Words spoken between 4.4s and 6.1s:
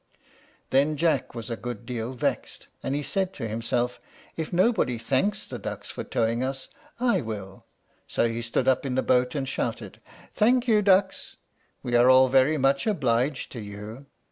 nobody thanks the ducks for